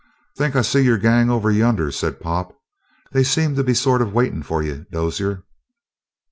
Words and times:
"Think 0.35 0.55
I 0.55 0.63
see 0.63 0.79
your 0.81 0.97
gang 0.97 1.29
over 1.29 1.51
yonder," 1.51 1.91
said 1.91 2.19
Pop. 2.19 2.59
"They 3.11 3.23
seem 3.23 3.53
to 3.55 3.63
be 3.63 3.75
sort 3.75 4.01
of 4.01 4.13
waitin' 4.13 4.41
for 4.41 4.63
you, 4.63 4.87
Dozier." 4.91 5.43